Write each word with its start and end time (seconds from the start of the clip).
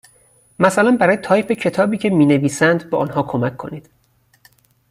مثلا 0.59 0.91
برای 1.01 1.17
تایپ 1.17 1.51
کتابی 1.51 1.97
که 1.97 2.09
می 2.09 2.25
نویسند 2.25 2.89
به 2.89 2.97
آنها 2.97 3.23
کمک 3.23 3.57
کنید. 3.57 3.89